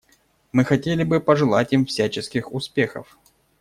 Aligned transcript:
Мы 0.51 0.63
хотели 0.65 1.03
бы 1.03 1.19
пожелать 1.19 1.73
им 1.73 1.85
всяческих 1.85 2.53
успехов. 2.55 3.19